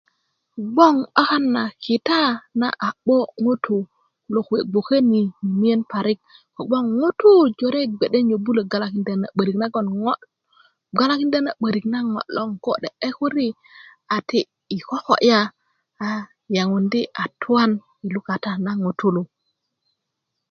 [0.73, 2.21] bgoŋ 'bakan na kita
[2.61, 3.89] na a 'bo ŋutu logon
[4.33, 6.19] bgoŋ kuwe bgoke ni mimiyen parik
[6.55, 7.31] kobgon ŋutu
[7.99, 9.57] bge nyobulö galakinda na 'börik
[11.91, 13.49] na ŋo loŋ ko 'de'dekuri
[14.15, 14.41] a yiti
[14.75, 15.39] i kokoya
[16.05, 16.07] a
[16.53, 17.71] yeŋundi a twan
[18.03, 19.21] i lukata na ŋutulu